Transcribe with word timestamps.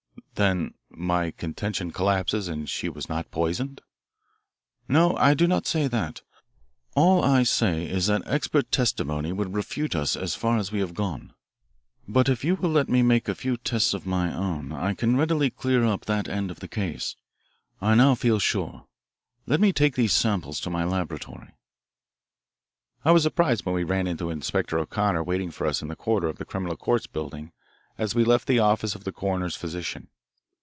"Then 0.35 0.73
my 0.89 1.29
contention 1.29 1.91
collapses 1.91 2.47
and 2.47 2.67
she 2.67 2.89
was 2.89 3.07
not 3.07 3.29
poisoned?" 3.29 3.81
"No, 4.87 5.15
I 5.17 5.35
do 5.35 5.45
not 5.45 5.67
say 5.67 5.87
that. 5.87 6.21
All 6.95 7.23
I 7.23 7.43
say 7.43 7.87
is 7.87 8.07
that 8.07 8.23
expert 8.25 8.71
testimony 8.71 9.31
would 9.31 9.53
refute 9.53 9.95
us 9.95 10.15
as 10.15 10.33
far 10.33 10.57
as 10.57 10.71
we 10.71 10.79
have 10.79 10.95
gone. 10.95 11.33
But 12.07 12.27
if 12.27 12.43
you 12.43 12.55
will 12.55 12.71
let 12.71 12.89
me 12.89 13.03
make 13.03 13.29
a 13.29 13.35
few 13.35 13.55
tests 13.55 13.93
of 13.93 14.07
my 14.07 14.33
own 14.33 14.71
I 14.71 14.95
can 14.95 15.15
readily 15.15 15.51
clear 15.51 15.85
up 15.85 16.05
that 16.05 16.27
end 16.27 16.49
of 16.49 16.59
the 16.59 16.67
case, 16.67 17.15
I 17.79 17.93
now 17.93 18.15
feel 18.15 18.39
sure. 18.39 18.87
Let 19.45 19.61
me 19.61 19.71
take 19.71 19.93
these 19.93 20.11
samples 20.13 20.59
to 20.61 20.71
my 20.71 20.83
laboratory." 20.85 21.51
I 23.05 23.11
was 23.11 23.21
surprised 23.21 23.63
when 23.63 23.75
we 23.75 23.83
ran 23.83 24.07
into 24.07 24.31
Inspector 24.31 24.75
O'Connor 24.75 25.23
waiting 25.23 25.51
for 25.51 25.67
us 25.67 25.83
in 25.83 25.87
the 25.87 25.95
corridor 25.95 26.29
of 26.29 26.39
the 26.39 26.45
Criminal 26.45 26.77
Courts 26.77 27.05
Building 27.05 27.51
as 27.99 28.15
we 28.15 28.23
left 28.23 28.47
the 28.47 28.57
office 28.57 28.95
of 28.95 29.03
the 29.03 29.11
coroner's 29.11 29.55
physician. 29.55 30.07